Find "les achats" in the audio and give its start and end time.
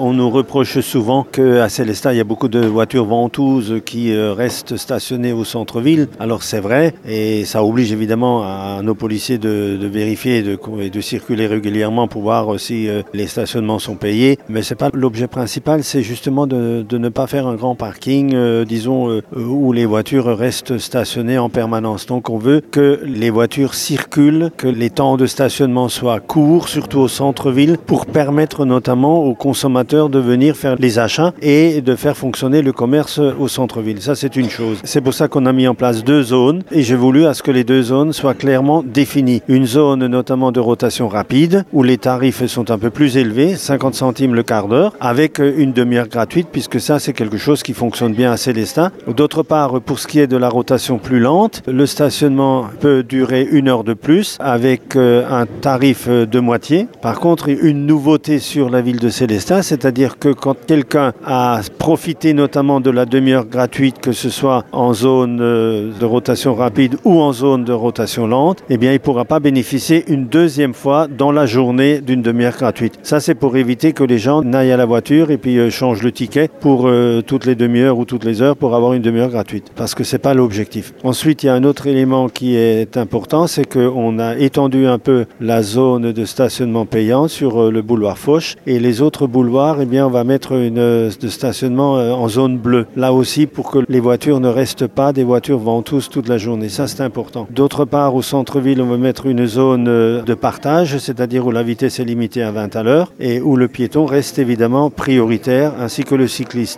30.78-31.32